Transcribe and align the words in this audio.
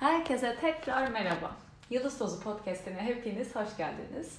Herkese 0.00 0.56
tekrar 0.60 1.10
merhaba. 1.10 1.56
Yıldız 1.90 2.18
Tozu 2.18 2.40
Podcast'ine 2.40 3.00
hepiniz 3.00 3.56
hoş 3.56 3.76
geldiniz. 3.76 4.38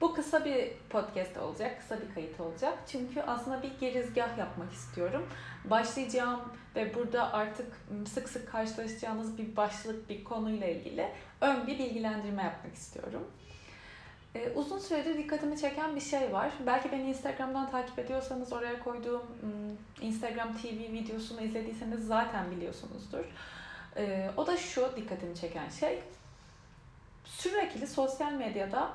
Bu 0.00 0.14
kısa 0.14 0.44
bir 0.44 0.70
podcast 0.90 1.36
olacak, 1.36 1.80
kısa 1.80 2.00
bir 2.00 2.14
kayıt 2.14 2.40
olacak. 2.40 2.78
Çünkü 2.86 3.20
aslında 3.20 3.62
bir 3.62 3.70
girizgah 3.80 4.38
yapmak 4.38 4.72
istiyorum. 4.72 5.28
Başlayacağım 5.64 6.40
ve 6.76 6.94
burada 6.94 7.32
artık 7.32 7.66
sık 8.08 8.28
sık 8.28 8.52
karşılaşacağınız 8.52 9.38
bir 9.38 9.56
başlık, 9.56 10.08
bir 10.08 10.24
konuyla 10.24 10.66
ilgili 10.66 11.08
ön 11.40 11.66
bir 11.66 11.78
bilgilendirme 11.78 12.42
yapmak 12.42 12.74
istiyorum. 12.74 13.30
Ee, 14.34 14.50
uzun 14.54 14.78
süredir 14.78 15.18
dikkatimi 15.18 15.58
çeken 15.58 15.96
bir 15.96 16.00
şey 16.00 16.32
var. 16.32 16.52
Belki 16.66 16.92
beni 16.92 17.08
Instagram'dan 17.08 17.70
takip 17.70 17.98
ediyorsanız 17.98 18.52
oraya 18.52 18.78
koyduğum 18.84 19.22
Instagram 20.00 20.56
TV 20.56 20.92
videosunu 20.92 21.40
izlediyseniz 21.40 22.06
zaten 22.06 22.50
biliyorsunuzdur. 22.50 23.24
Ee, 23.96 24.30
o 24.36 24.46
da 24.46 24.56
şu 24.56 24.96
dikkatimi 24.96 25.36
çeken 25.36 25.68
şey. 25.68 26.02
Sürekli 27.24 27.86
sosyal 27.86 28.32
medyada 28.32 28.90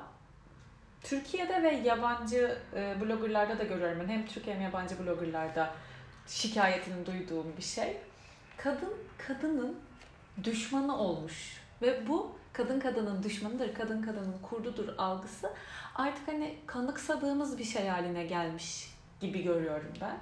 Türkiye'de 1.02 1.62
ve 1.62 1.74
yabancı 1.74 2.58
e, 2.74 3.00
bloggerlarda 3.00 3.58
da 3.58 3.64
görüyorum 3.64 3.98
ben. 4.02 4.08
Hem 4.08 4.26
Türk 4.26 4.46
hem 4.46 4.60
yabancı 4.60 5.06
bloggerlarda 5.06 5.74
şikayetini 6.26 7.06
duyduğum 7.06 7.56
bir 7.56 7.62
şey. 7.62 7.96
Kadın 8.56 8.94
kadının 9.18 9.76
düşmanı 10.44 10.98
olmuş. 10.98 11.60
Ve 11.82 12.08
bu 12.08 12.36
kadın 12.52 12.80
kadının 12.80 13.22
düşmanıdır, 13.22 13.74
kadın 13.74 14.02
kadının 14.02 14.38
kurdudur 14.42 14.88
algısı 14.98 15.50
artık 15.94 16.28
hani 16.28 16.56
kanıksadığımız 16.66 17.58
bir 17.58 17.64
şey 17.64 17.88
haline 17.88 18.24
gelmiş 18.24 18.90
gibi 19.20 19.42
görüyorum 19.42 19.92
ben. 20.00 20.18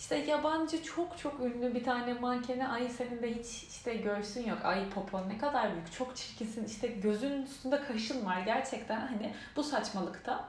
İşte 0.00 0.16
yabancı 0.16 0.82
çok 0.82 1.18
çok 1.18 1.40
ünlü 1.40 1.74
bir 1.74 1.84
tane 1.84 2.14
mankene 2.14 2.68
ay 2.68 2.88
senin 2.88 3.22
de 3.22 3.34
hiç 3.34 3.62
işte 3.62 3.94
göğsün 3.94 4.48
yok. 4.48 4.58
Ay 4.64 4.90
popon 4.90 5.28
ne 5.28 5.38
kadar 5.38 5.72
büyük. 5.72 5.92
Çok 5.92 6.16
çirkinsin. 6.16 6.64
İşte 6.64 6.86
gözün 6.86 7.42
üstünde 7.42 7.82
kaşın 7.82 8.26
var. 8.26 8.40
Gerçekten 8.40 9.06
hani 9.06 9.34
bu 9.56 9.62
saçmalıkta 9.62 10.48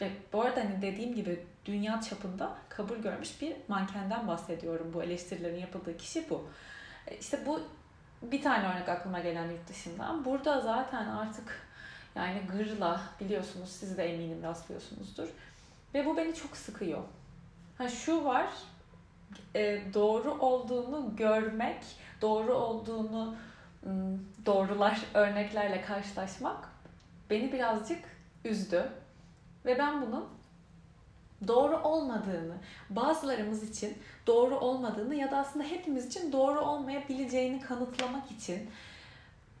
ve 0.00 0.10
bu 0.32 0.42
arada 0.42 0.60
hani 0.60 0.82
dediğim 0.82 1.14
gibi 1.14 1.44
dünya 1.64 2.00
çapında 2.00 2.54
kabul 2.68 2.96
görmüş 2.96 3.42
bir 3.42 3.56
mankenden 3.68 4.28
bahsediyorum. 4.28 4.90
Bu 4.94 5.02
eleştirilerin 5.02 5.60
yapıldığı 5.60 5.96
kişi 5.96 6.30
bu. 6.30 6.48
E, 7.06 7.16
işte 7.16 7.46
bu 7.46 7.60
bir 8.22 8.42
tane 8.42 8.68
örnek 8.68 8.88
aklıma 8.88 9.20
gelen 9.20 9.50
yurt 9.50 9.68
dışından. 9.68 10.24
Burada 10.24 10.60
zaten 10.60 11.06
artık 11.06 11.66
yani 12.14 12.40
gırla 12.52 13.00
biliyorsunuz 13.20 13.70
siz 13.70 13.98
de 13.98 14.14
eminim 14.14 14.42
rastlıyorsunuzdur. 14.42 15.28
Ve 15.94 16.06
bu 16.06 16.16
beni 16.16 16.34
çok 16.34 16.56
sıkıyor. 16.56 17.02
Ha 17.78 17.88
şu 17.88 18.24
var 18.24 18.46
e, 19.54 19.80
doğru 19.94 20.30
olduğunu 20.30 21.16
görmek, 21.16 21.84
doğru 22.22 22.54
olduğunu 22.54 23.36
doğrular, 24.46 25.00
örneklerle 25.14 25.80
karşılaşmak 25.82 26.68
beni 27.30 27.52
birazcık 27.52 28.04
üzdü. 28.44 28.90
Ve 29.64 29.78
ben 29.78 30.02
bunun 30.02 30.28
doğru 31.48 31.76
olmadığını, 31.76 32.54
bazılarımız 32.90 33.70
için 33.70 33.98
doğru 34.26 34.58
olmadığını 34.58 35.14
ya 35.14 35.30
da 35.30 35.38
aslında 35.38 35.64
hepimiz 35.64 36.06
için 36.06 36.32
doğru 36.32 36.60
olmayabileceğini 36.60 37.60
kanıtlamak 37.60 38.30
için 38.30 38.70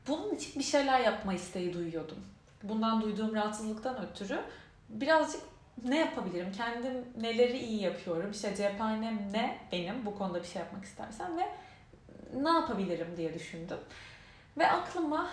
bunun 0.08 0.34
için 0.34 0.58
bir 0.58 0.64
şeyler 0.64 1.00
yapma 1.00 1.34
isteği 1.34 1.74
duyuyordum. 1.74 2.18
Bundan 2.62 3.02
duyduğum 3.02 3.34
rahatsızlıktan 3.34 4.06
ötürü 4.06 4.40
birazcık 4.88 5.40
ne 5.84 5.98
yapabilirim? 5.98 6.52
Kendim 6.52 7.04
neleri 7.20 7.58
iyi 7.58 7.82
yapıyorum? 7.82 8.30
İşte 8.30 8.56
cephanem 8.56 9.32
ne 9.32 9.58
benim 9.72 10.06
bu 10.06 10.18
konuda 10.18 10.42
bir 10.42 10.48
şey 10.48 10.62
yapmak 10.62 10.84
istersem 10.84 11.38
ve 11.38 11.48
ne 12.42 12.48
yapabilirim 12.48 13.16
diye 13.16 13.34
düşündüm. 13.34 13.78
Ve 14.58 14.70
aklıma 14.70 15.30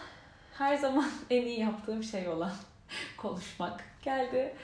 her 0.57 0.75
zaman 0.75 1.09
en 1.29 1.41
iyi 1.41 1.59
yaptığım 1.59 2.03
şey 2.03 2.27
olan 2.27 2.51
konuşmak 3.17 3.83
geldi. 4.03 4.55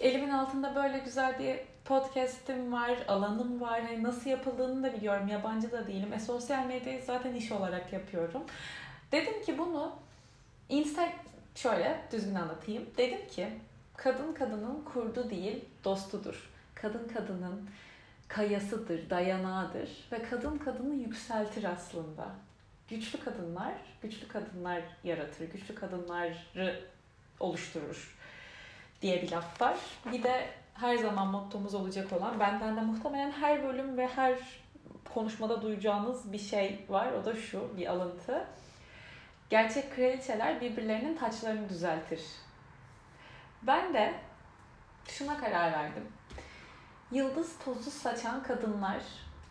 Elimin 0.00 0.30
altında 0.30 0.74
böyle 0.74 0.98
güzel 0.98 1.38
bir 1.38 1.56
podcast'im 1.84 2.72
var, 2.72 2.98
alanım 3.08 3.60
var. 3.60 3.82
Hani 3.82 4.02
nasıl 4.02 4.30
yapıldığını 4.30 4.82
da 4.82 4.92
biliyorum. 4.92 5.28
Yabancı 5.28 5.72
da 5.72 5.86
değilim. 5.86 6.12
E, 6.12 6.18
sosyal 6.18 6.66
medyayı 6.66 7.02
zaten 7.02 7.34
iş 7.34 7.52
olarak 7.52 7.92
yapıyorum. 7.92 8.42
Dedim 9.12 9.42
ki 9.42 9.58
bunu 9.58 9.92
Insta 10.68 11.08
şöyle 11.54 12.00
düzgün 12.12 12.34
anlatayım. 12.34 12.86
Dedim 12.96 13.28
ki 13.30 13.48
kadın 14.02 14.32
kadının 14.32 14.84
kurdu 14.84 15.30
değil 15.30 15.64
dostudur. 15.84 16.50
Kadın 16.74 17.08
kadının 17.08 17.70
kayasıdır, 18.28 19.10
dayanağıdır 19.10 19.88
ve 20.12 20.22
kadın 20.22 20.58
kadını 20.58 20.94
yükseltir 20.94 21.64
aslında. 21.64 22.30
Güçlü 22.88 23.20
kadınlar, 23.20 23.72
güçlü 24.02 24.28
kadınlar 24.28 24.82
yaratır, 25.04 25.50
güçlü 25.52 25.74
kadınları 25.74 26.80
oluşturur 27.40 28.18
diye 29.02 29.22
bir 29.22 29.30
laf 29.30 29.60
var. 29.60 29.76
Bir 30.12 30.22
de 30.22 30.48
her 30.74 30.96
zaman 30.96 31.28
mottomuz 31.28 31.74
olacak 31.74 32.12
olan, 32.12 32.40
benden 32.40 32.76
de 32.76 32.80
muhtemelen 32.80 33.30
her 33.30 33.64
bölüm 33.64 33.96
ve 33.96 34.06
her 34.06 34.38
konuşmada 35.14 35.62
duyacağınız 35.62 36.32
bir 36.32 36.38
şey 36.38 36.86
var. 36.88 37.12
O 37.12 37.24
da 37.24 37.34
şu, 37.36 37.76
bir 37.76 37.86
alıntı. 37.86 38.44
Gerçek 39.50 39.94
kraliçeler 39.94 40.60
birbirlerinin 40.60 41.16
taçlarını 41.16 41.68
düzeltir 41.68 42.20
ben 43.66 43.94
de 43.94 44.14
şuna 45.08 45.38
karar 45.38 45.72
verdim. 45.72 46.08
Yıldız 47.10 47.58
tozu 47.64 47.90
saçan 47.90 48.42
kadınlar 48.42 49.02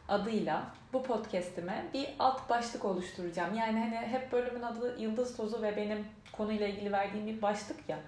adıyla 0.07 0.63
bu 0.94 1.03
podcast'ime 1.03 1.85
bir 1.94 2.09
alt 2.19 2.50
başlık 2.50 2.85
oluşturacağım. 2.85 3.55
Yani 3.55 3.79
hani 3.79 3.95
hep 3.95 4.31
bölümün 4.31 4.61
adı 4.61 5.01
Yıldız 5.01 5.38
Tozu 5.38 5.61
ve 5.61 5.77
benim 5.77 6.07
konuyla 6.31 6.67
ilgili 6.67 6.91
verdiğim 6.91 7.27
bir 7.27 7.41
başlık 7.41 7.89
ya. 7.89 8.00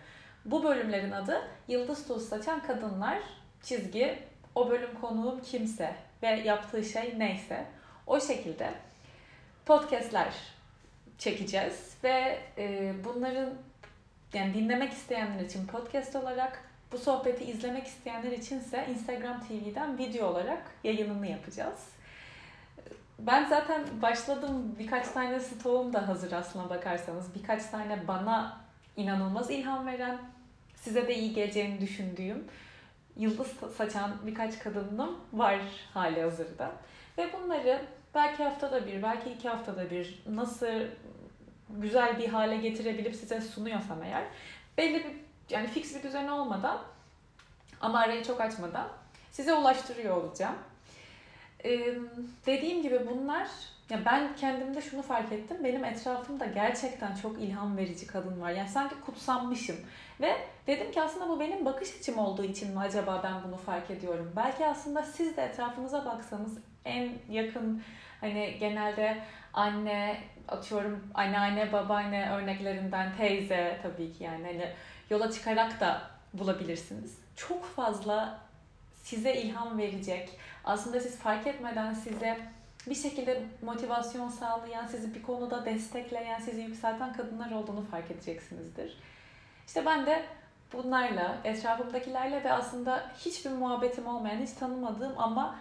Bu 0.45 0.63
bölümlerin 0.63 1.11
adı 1.11 1.41
Yıldız 1.67 2.07
Tozu 2.07 2.25
Saçan 2.25 2.59
Kadınlar 2.59 3.19
çizgi 3.61 4.19
o 4.55 4.69
bölüm 4.69 5.01
konuğum 5.01 5.41
kimse 5.41 5.95
ve 6.23 6.27
yaptığı 6.27 6.83
şey 6.83 7.19
neyse 7.19 7.65
o 8.07 8.19
şekilde 8.19 8.73
podcastler 9.65 10.33
çekeceğiz 11.17 11.97
ve 12.03 12.39
bunların 13.05 13.49
yani 14.33 14.53
dinlemek 14.53 14.93
isteyenler 14.93 15.43
için 15.43 15.67
podcast 15.67 16.15
olarak, 16.15 16.63
bu 16.91 16.97
sohbeti 16.97 17.43
izlemek 17.43 17.87
isteyenler 17.87 18.31
içinse 18.31 18.87
Instagram 18.89 19.39
TV'den 19.39 19.97
video 19.97 20.27
olarak 20.27 20.61
yayınını 20.83 21.27
yapacağız. 21.27 21.79
Ben 23.19 23.45
zaten 23.45 23.83
başladım. 24.01 24.75
Birkaç 24.79 25.07
tane 25.07 25.39
stoğum 25.39 25.93
da 25.93 26.07
hazır 26.07 26.31
aslına 26.31 26.69
bakarsanız. 26.69 27.35
Birkaç 27.35 27.65
tane 27.65 28.07
bana 28.07 28.57
inanılmaz 28.97 29.51
ilham 29.51 29.87
veren, 29.87 30.17
size 30.75 31.07
de 31.07 31.15
iyi 31.15 31.33
geleceğini 31.33 31.81
düşündüğüm 31.81 32.47
yıldız 33.17 33.47
saçan 33.77 34.11
birkaç 34.25 34.59
kadınım 34.59 35.19
var 35.33 35.59
hali 35.93 36.21
hazırda. 36.21 36.71
Ve 37.17 37.29
bunları 37.33 37.81
belki 38.15 38.43
haftada 38.43 38.87
bir, 38.87 39.03
belki 39.03 39.29
iki 39.29 39.49
haftada 39.49 39.89
bir 39.89 40.23
nasıl 40.27 40.67
güzel 41.81 42.19
bir 42.19 42.27
hale 42.27 42.57
getirebilip 42.57 43.15
size 43.15 43.41
sunuyorsam 43.41 44.03
eğer 44.03 44.23
belli 44.77 45.03
bir 45.03 45.11
yani 45.49 45.67
fix 45.67 45.95
bir 45.95 46.03
düzen 46.03 46.27
olmadan 46.27 46.81
ama 47.81 47.99
arayı 47.99 48.23
çok 48.23 48.41
açmadan 48.41 48.87
size 49.31 49.53
ulaştırıyor 49.53 50.17
olacağım. 50.17 50.55
Ee, 51.65 51.95
dediğim 52.45 52.81
gibi 52.81 52.99
bunlar 53.11 53.47
ya 53.89 53.99
ben 54.05 54.35
kendimde 54.35 54.81
şunu 54.81 55.01
fark 55.01 55.31
ettim. 55.31 55.57
Benim 55.63 55.85
etrafımda 55.85 56.45
gerçekten 56.45 57.15
çok 57.15 57.39
ilham 57.39 57.77
verici 57.77 58.07
kadın 58.07 58.41
var. 58.41 58.49
Yani 58.51 58.69
sanki 58.69 58.95
kutsanmışım. 59.05 59.75
Ve 60.21 60.37
dedim 60.67 60.91
ki 60.91 61.01
aslında 61.01 61.29
bu 61.29 61.39
benim 61.39 61.65
bakış 61.65 61.99
açım 61.99 62.17
olduğu 62.17 62.43
için 62.43 62.71
mi 62.71 62.79
acaba 62.79 63.21
ben 63.23 63.33
bunu 63.47 63.57
fark 63.57 63.91
ediyorum? 63.91 64.33
Belki 64.35 64.65
aslında 64.65 65.03
siz 65.03 65.37
de 65.37 65.43
etrafınıza 65.43 66.05
baksanız 66.05 66.57
en 66.85 67.11
yakın 67.29 67.83
hani 68.21 68.57
genelde 68.59 69.17
anne 69.53 70.17
atıyorum 70.47 71.07
anneanne 71.13 71.71
babaanne 71.71 72.31
örneklerinden 72.31 73.15
teyze 73.17 73.79
tabii 73.83 74.13
ki 74.13 74.23
yani 74.23 74.45
hani 74.45 74.71
yola 75.09 75.31
çıkarak 75.31 75.79
da 75.79 76.01
bulabilirsiniz. 76.33 77.17
Çok 77.35 77.65
fazla 77.65 78.39
size 79.03 79.33
ilham 79.33 79.77
verecek 79.77 80.29
aslında 80.65 80.99
siz 80.99 81.17
fark 81.17 81.47
etmeden 81.47 81.93
size 81.93 82.37
bir 82.89 82.95
şekilde 82.95 83.43
motivasyon 83.61 84.29
sağlayan, 84.29 84.87
sizi 84.87 85.15
bir 85.15 85.21
konuda 85.21 85.65
destekleyen, 85.65 86.39
sizi 86.39 86.61
yükselten 86.61 87.13
kadınlar 87.13 87.51
olduğunu 87.51 87.85
fark 87.85 88.11
edeceksinizdir. 88.11 88.97
İşte 89.67 89.85
ben 89.85 90.05
de 90.05 90.25
bunlarla, 90.73 91.37
etrafımdakilerle 91.43 92.43
ve 92.43 92.51
aslında 92.51 93.11
hiçbir 93.17 93.51
muhabbetim 93.51 94.07
olmayan, 94.07 94.41
hiç 94.41 94.51
tanımadığım 94.51 95.13
ama 95.17 95.55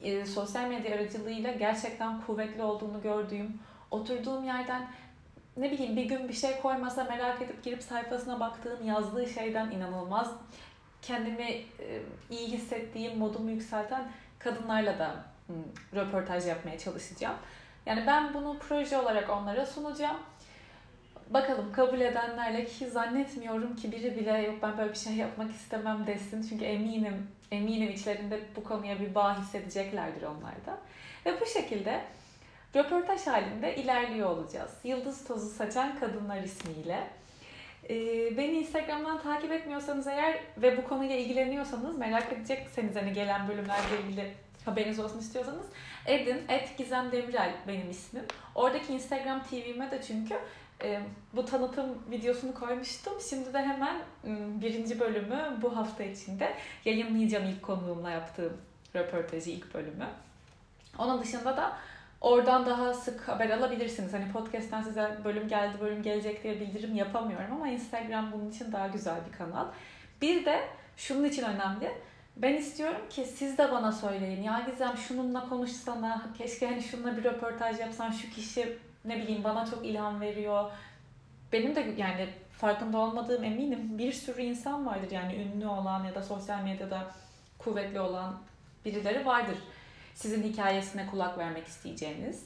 e, 0.00 0.26
sosyal 0.26 0.68
medya 0.68 0.94
aracılığıyla 0.94 1.52
gerçekten 1.52 2.20
kuvvetli 2.20 2.62
olduğunu 2.62 3.02
gördüğüm, 3.02 3.58
oturduğum 3.90 4.44
yerden 4.44 4.88
ne 5.56 5.70
bileyim 5.70 5.96
bir 5.96 6.04
gün 6.04 6.28
bir 6.28 6.34
şey 6.34 6.60
koymasa 6.60 7.04
merak 7.04 7.42
edip 7.42 7.64
girip 7.64 7.82
sayfasına 7.82 8.40
baktığım 8.40 8.86
yazdığı 8.86 9.28
şeyden 9.28 9.70
inanılmaz 9.70 10.32
kendimi 11.06 11.44
e, 11.44 12.02
iyi 12.30 12.48
hissettiğim, 12.48 13.18
modumu 13.18 13.50
yükselten 13.50 14.08
kadınlarla 14.38 14.98
da 14.98 15.24
röportaj 15.94 16.46
yapmaya 16.46 16.78
çalışacağım. 16.78 17.36
Yani 17.86 18.04
ben 18.06 18.34
bunu 18.34 18.58
proje 18.68 18.98
olarak 18.98 19.30
onlara 19.30 19.66
sunacağım. 19.66 20.16
Bakalım 21.30 21.72
kabul 21.72 22.00
edenlerle 22.00 22.64
ki 22.64 22.90
zannetmiyorum 22.90 23.76
ki 23.76 23.92
biri 23.92 24.16
bile 24.16 24.38
yok 24.38 24.54
ben 24.62 24.78
böyle 24.78 24.92
bir 24.92 24.98
şey 24.98 25.14
yapmak 25.14 25.50
istemem 25.50 26.06
desin. 26.06 26.46
Çünkü 26.48 26.64
eminim 26.64 27.28
eminim 27.50 27.90
içlerinde 27.90 28.40
bu 28.56 28.64
konuya 28.64 29.00
bir 29.00 29.14
bağ 29.14 29.40
hissedeceklerdir 29.40 30.22
onlar 30.22 30.66
da. 30.66 30.78
Ve 31.26 31.40
bu 31.40 31.46
şekilde 31.46 32.00
röportaj 32.76 33.26
halinde 33.26 33.76
ilerliyor 33.76 34.30
olacağız. 34.30 34.72
Yıldız 34.84 35.24
Tozu 35.24 35.48
Saçan 35.48 35.98
Kadınlar 35.98 36.42
ismiyle. 36.42 37.08
Ee, 37.90 38.36
beni 38.36 38.52
Instagram'dan 38.52 39.22
takip 39.22 39.52
etmiyorsanız 39.52 40.06
eğer 40.06 40.38
ve 40.56 40.76
bu 40.76 40.88
konuyla 40.88 41.16
ilgileniyorsanız 41.16 41.98
merak 41.98 42.32
edecekseniz 42.32 42.96
hani 42.96 43.12
gelen 43.12 43.48
bölümlerle 43.48 44.00
ilgili 44.06 44.32
haberiniz 44.64 45.00
olsun 45.00 45.18
istiyorsanız 45.18 45.66
edin. 46.06 46.42
Et 46.48 46.78
Gizem 46.78 47.12
Demirel 47.12 47.54
benim 47.68 47.90
ismim. 47.90 48.24
Oradaki 48.54 48.92
Instagram 48.92 49.42
TV'me 49.42 49.90
de 49.90 50.02
çünkü 50.02 50.34
e, 50.82 51.00
bu 51.32 51.44
tanıtım 51.44 52.02
videosunu 52.10 52.54
koymuştum. 52.54 53.12
Şimdi 53.30 53.54
de 53.54 53.58
hemen 53.58 53.96
birinci 54.62 55.00
bölümü 55.00 55.58
bu 55.62 55.76
hafta 55.76 56.04
içinde 56.04 56.54
yayınlayacağım 56.84 57.44
ilk 57.44 57.62
konuğumla 57.62 58.10
yaptığım 58.10 58.56
röportajı 58.94 59.50
ilk 59.50 59.74
bölümü. 59.74 60.06
Onun 60.98 61.22
dışında 61.22 61.56
da 61.56 61.76
oradan 62.24 62.66
daha 62.66 62.94
sık 62.94 63.28
haber 63.28 63.50
alabilirsiniz. 63.50 64.12
Hani 64.12 64.32
podcast'ten 64.32 64.82
size 64.82 65.18
bölüm 65.24 65.48
geldi, 65.48 65.80
bölüm 65.80 66.02
gelecek 66.02 66.42
diye 66.42 66.60
bildirim 66.60 66.94
yapamıyorum 66.94 67.52
ama 67.52 67.68
Instagram 67.68 68.32
bunun 68.32 68.50
için 68.50 68.72
daha 68.72 68.86
güzel 68.86 69.16
bir 69.26 69.38
kanal. 69.38 69.66
Bir 70.22 70.44
de 70.44 70.60
şunun 70.96 71.24
için 71.24 71.42
önemli. 71.42 71.92
Ben 72.36 72.54
istiyorum 72.54 73.00
ki 73.10 73.24
siz 73.24 73.58
de 73.58 73.72
bana 73.72 73.92
söyleyin. 73.92 74.42
Ya 74.42 74.66
Gizem 74.70 74.96
şununla 74.96 75.48
konuşsana. 75.48 76.26
Keşke 76.38 76.66
hani 76.66 76.82
şununla 76.82 77.16
bir 77.16 77.24
röportaj 77.24 77.78
yapsan. 77.80 78.10
Şu 78.10 78.30
kişi 78.30 78.78
ne 79.04 79.16
bileyim 79.16 79.44
bana 79.44 79.66
çok 79.66 79.86
ilham 79.86 80.20
veriyor. 80.20 80.70
Benim 81.52 81.74
de 81.74 81.94
yani 81.96 82.28
farkında 82.52 82.98
olmadığım 82.98 83.44
eminim 83.44 83.98
bir 83.98 84.12
sürü 84.12 84.42
insan 84.42 84.86
vardır 84.86 85.10
yani 85.10 85.34
ünlü 85.34 85.66
olan 85.66 86.04
ya 86.04 86.14
da 86.14 86.22
sosyal 86.22 86.62
medyada 86.62 87.06
kuvvetli 87.58 88.00
olan 88.00 88.34
birileri 88.84 89.26
vardır. 89.26 89.56
Sizin 90.14 90.42
hikayesine 90.42 91.06
kulak 91.06 91.38
vermek 91.38 91.66
isteyeceğiniz. 91.66 92.44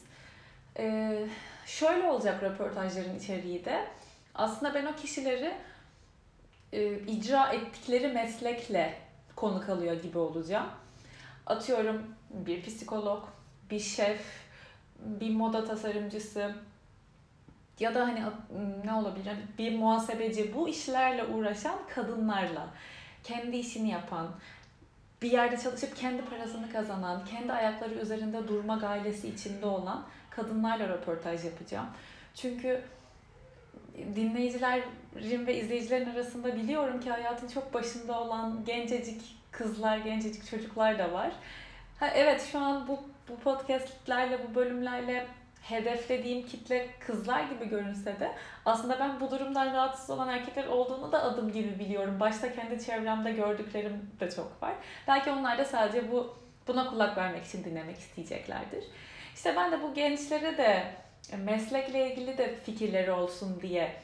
Ee, 0.78 1.26
şöyle 1.66 2.06
olacak 2.06 2.42
röportajların 2.42 3.18
içeriği 3.18 3.64
de. 3.64 3.84
Aslında 4.34 4.74
ben 4.74 4.86
o 4.86 4.96
kişileri 4.96 5.54
e, 6.72 6.98
icra 6.98 7.52
ettikleri 7.52 8.08
meslekle 8.08 8.94
konuk 9.36 9.68
alıyor 9.68 10.02
gibi 10.02 10.18
olacağım. 10.18 10.66
Atıyorum 11.46 12.14
bir 12.30 12.62
psikolog, 12.62 13.24
bir 13.70 13.80
şef, 13.80 14.20
bir 14.98 15.34
moda 15.34 15.64
tasarımcısı 15.64 16.54
ya 17.80 17.94
da 17.94 18.06
hani 18.06 18.22
ne 18.84 18.92
olabilir 18.92 19.36
bir 19.58 19.78
muhasebeci 19.78 20.54
bu 20.54 20.68
işlerle 20.68 21.24
uğraşan 21.24 21.78
kadınlarla 21.94 22.66
kendi 23.24 23.56
işini 23.56 23.88
yapan 23.88 24.28
bir 25.22 25.30
yerde 25.30 25.56
çalışıp 25.56 25.96
kendi 25.96 26.24
parasını 26.24 26.72
kazanan, 26.72 27.24
kendi 27.24 27.52
ayakları 27.52 27.94
üzerinde 27.94 28.48
durma 28.48 28.76
gailesi 28.76 29.28
içinde 29.28 29.66
olan 29.66 30.04
kadınlarla 30.30 30.88
röportaj 30.88 31.44
yapacağım. 31.44 31.86
Çünkü 32.34 32.82
dinleyicilerin 34.16 35.46
ve 35.46 35.60
izleyicilerin 35.60 36.10
arasında 36.10 36.56
biliyorum 36.56 37.00
ki 37.00 37.10
hayatın 37.10 37.48
çok 37.48 37.74
başında 37.74 38.20
olan 38.20 38.64
gencecik 38.64 39.22
kızlar, 39.50 39.98
gencecik 39.98 40.50
çocuklar 40.50 40.98
da 40.98 41.12
var. 41.12 41.32
Ha, 42.00 42.08
evet 42.14 42.48
şu 42.52 42.58
an 42.58 42.88
bu, 42.88 43.00
bu 43.28 43.38
podcastlerle, 43.38 44.38
bu 44.48 44.54
bölümlerle 44.54 45.26
hedeflediğim 45.70 46.46
kitle 46.46 46.88
kızlar 47.00 47.42
gibi 47.42 47.68
görünse 47.68 48.20
de 48.20 48.32
aslında 48.64 48.98
ben 48.98 49.20
bu 49.20 49.30
durumdan 49.30 49.74
rahatsız 49.74 50.10
olan 50.10 50.28
erkekler 50.28 50.66
olduğunu 50.66 51.12
da 51.12 51.22
adım 51.22 51.52
gibi 51.52 51.78
biliyorum. 51.78 52.20
Başta 52.20 52.52
kendi 52.52 52.84
çevremde 52.84 53.32
gördüklerim 53.32 54.10
de 54.20 54.30
çok 54.30 54.62
var. 54.62 54.74
Belki 55.08 55.30
onlar 55.30 55.58
da 55.58 55.64
sadece 55.64 56.12
bu 56.12 56.38
buna 56.68 56.90
kulak 56.90 57.16
vermek 57.16 57.44
için 57.44 57.64
dinlemek 57.64 57.98
isteyeceklerdir. 57.98 58.84
İşte 59.34 59.56
ben 59.56 59.72
de 59.72 59.82
bu 59.82 59.94
gençlere 59.94 60.58
de 60.58 60.94
meslekle 61.36 62.12
ilgili 62.12 62.38
de 62.38 62.54
fikirleri 62.64 63.12
olsun 63.12 63.60
diye 63.62 63.96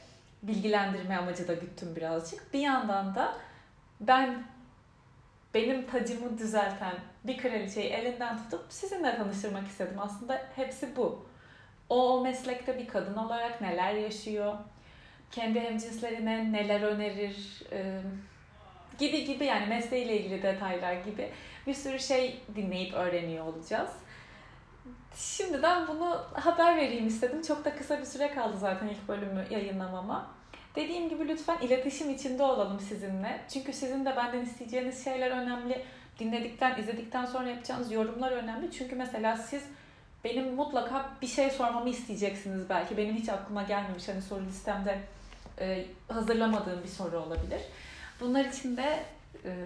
bilgilendirme 0.43 1.17
amacı 1.17 1.47
da 1.47 1.53
güttüm 1.53 1.95
birazcık. 1.95 2.53
Bir 2.53 2.59
yandan 2.59 3.15
da 3.15 3.37
ben 3.99 4.43
benim 5.53 5.87
tacımı 5.87 6.37
düzelten 6.37 6.93
bir 7.23 7.37
kraliçeyi 7.37 7.89
elinden 7.89 8.37
tutup 8.37 8.65
sizinle 8.69 9.17
tanıştırmak 9.17 9.67
istedim. 9.67 9.97
Aslında 9.99 10.41
hepsi 10.55 10.95
bu. 10.95 11.25
O, 11.89 12.13
o 12.13 12.21
meslekte 12.23 12.79
bir 12.79 12.87
kadın 12.87 13.15
olarak 13.15 13.61
neler 13.61 13.93
yaşıyor, 13.93 14.53
kendi 15.31 15.59
hemcinslerine 15.59 16.51
neler 16.51 16.81
önerir 16.81 17.63
e, 17.71 18.01
gibi 18.99 19.25
gibi 19.25 19.45
yani 19.45 19.65
mesleğiyle 19.65 20.19
ilgili 20.19 20.43
detaylar 20.43 20.93
gibi 20.93 21.31
bir 21.67 21.73
sürü 21.73 21.99
şey 21.99 22.41
dinleyip 22.55 22.93
öğreniyor 22.93 23.45
olacağız. 23.45 23.89
Şimdiden 25.15 25.87
bunu 25.87 26.25
haber 26.33 26.77
vereyim 26.77 27.07
istedim. 27.07 27.41
Çok 27.41 27.65
da 27.65 27.75
kısa 27.75 27.99
bir 27.99 28.05
süre 28.05 28.31
kaldı 28.31 28.57
zaten 28.57 28.87
ilk 28.87 29.07
bölümü 29.07 29.45
yayınlamama. 29.49 30.35
Dediğim 30.75 31.09
gibi 31.09 31.27
lütfen 31.27 31.57
iletişim 31.61 32.09
içinde 32.09 32.43
olalım 32.43 32.79
sizinle. 32.79 33.41
Çünkü 33.53 33.73
sizin 33.73 34.05
de 34.05 34.15
benden 34.15 34.41
isteyeceğiniz 34.41 35.03
şeyler 35.03 35.31
önemli. 35.31 35.85
Dinledikten, 36.19 36.79
izledikten 36.79 37.25
sonra 37.25 37.49
yapacağınız 37.49 37.91
yorumlar 37.91 38.31
önemli. 38.31 38.71
Çünkü 38.71 38.95
mesela 38.95 39.37
siz 39.37 39.63
benim 40.25 40.55
mutlaka 40.55 41.09
bir 41.21 41.27
şey 41.27 41.49
sormamı 41.49 41.89
isteyeceksiniz 41.89 42.69
belki. 42.69 42.97
Benim 42.97 43.15
hiç 43.15 43.29
aklıma 43.29 43.63
gelmemiş 43.63 44.07
hani 44.07 44.21
soru 44.21 44.45
listemde 44.45 44.99
e, 45.59 45.85
hazırlamadığım 46.07 46.83
bir 46.83 46.89
soru 46.89 47.19
olabilir. 47.19 47.61
Bunlar 48.19 48.45
için 48.45 48.77
de 48.77 49.03
e, 49.45 49.65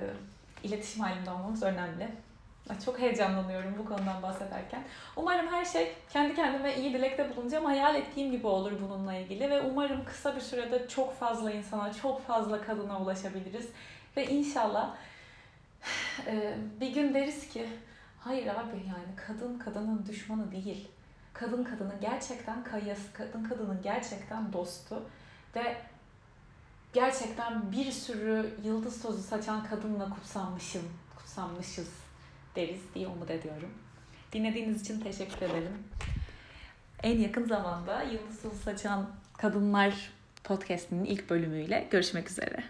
iletişim 0.63 1.03
halinde 1.03 1.31
olmamız 1.31 1.63
önemli. 1.63 2.07
Çok 2.85 3.00
heyecanlanıyorum 3.00 3.75
bu 3.77 3.85
konudan 3.85 4.21
bahsederken. 4.21 4.83
Umarım 5.15 5.47
her 5.47 5.65
şey 5.65 5.94
kendi 6.13 6.35
kendime 6.35 6.75
iyi 6.75 6.94
dilekte 6.94 7.35
bulunacağım. 7.35 7.65
Hayal 7.65 7.95
ettiğim 7.95 8.31
gibi 8.31 8.47
olur 8.47 8.71
bununla 8.81 9.13
ilgili 9.13 9.50
ve 9.50 9.61
umarım 9.61 10.06
kısa 10.06 10.35
bir 10.35 10.41
sürede 10.41 10.88
çok 10.88 11.19
fazla 11.19 11.51
insana, 11.51 11.94
çok 11.94 12.27
fazla 12.27 12.61
kadına 12.61 13.00
ulaşabiliriz. 13.01 13.67
Ve 14.17 14.25
inşallah 14.25 14.95
e, 16.27 16.56
bir 16.81 16.94
gün 16.94 17.13
deriz 17.13 17.50
ki 17.50 17.65
hayır 18.19 18.48
abi 18.48 18.77
yani 18.88 19.16
kadın 19.27 19.60
kadının 19.60 20.06
düşmanı 20.06 20.51
değil. 20.51 20.88
Kadın 21.33 21.63
kadının 21.63 22.00
gerçekten 22.01 22.63
kayası, 22.63 23.13
kadın 23.13 23.44
kadının 23.44 23.81
gerçekten 23.81 24.54
dostu 24.54 25.04
ve 25.56 25.78
gerçekten 26.94 27.71
bir 27.71 27.92
sürü 27.92 28.49
yıldız 28.64 29.02
tozu 29.02 29.21
saçan 29.23 29.64
kadınla 29.64 30.09
kutsanmışım, 30.09 30.83
kutsanmışız 31.16 31.90
deriz 32.56 32.81
diye 32.95 33.07
umut 33.07 33.31
ediyorum. 33.31 33.69
Dinlediğiniz 34.33 34.81
için 34.81 34.99
teşekkür 34.99 35.42
ederim. 35.42 35.83
En 37.04 37.19
yakın 37.19 37.45
zamanda 37.45 38.04
Yıldız 38.04 38.42
Tozu 38.42 38.56
Saçan 38.56 39.09
Kadınlar 39.38 40.11
podcast'inin 40.44 41.06
ilk 41.06 41.30
bölümüyle 41.30 41.88
görüşmek 41.92 42.30
üzere. 42.30 42.64